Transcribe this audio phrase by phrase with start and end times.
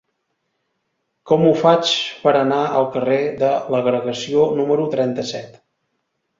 [1.31, 1.91] Com ho faig
[2.23, 5.65] per anar al carrer de l'Agregació número trenta-set?